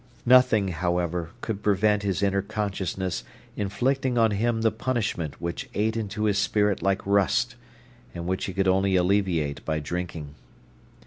Nothing, 0.25 0.69
however, 0.69 1.29
could 1.41 1.61
prevent 1.61 2.01
his 2.01 2.23
inner 2.23 2.41
consciousness 2.41 3.23
inflicting 3.55 4.17
on 4.17 4.31
him 4.31 4.61
the 4.63 4.71
punishment 4.71 5.39
which 5.39 5.69
ate 5.75 5.95
into 5.95 6.23
his 6.23 6.39
spirit 6.39 6.81
like 6.81 7.05
rust, 7.05 7.55
and 8.15 8.25
which 8.25 8.45
he 8.45 8.53
could 8.53 8.67
only 8.67 8.95
alleviate 8.95 9.63
by 9.63 9.79
drinking. 9.79 10.33